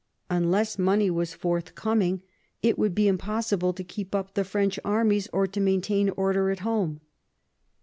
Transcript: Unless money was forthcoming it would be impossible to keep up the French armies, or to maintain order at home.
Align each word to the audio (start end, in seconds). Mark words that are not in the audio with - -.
Unless 0.31 0.79
money 0.79 1.11
was 1.11 1.35
forthcoming 1.35 2.23
it 2.63 2.79
would 2.79 2.95
be 2.95 3.07
impossible 3.07 3.71
to 3.73 3.83
keep 3.83 4.15
up 4.15 4.33
the 4.33 4.43
French 4.43 4.79
armies, 4.83 5.27
or 5.31 5.45
to 5.45 5.61
maintain 5.61 6.09
order 6.17 6.49
at 6.49 6.61
home. 6.61 7.01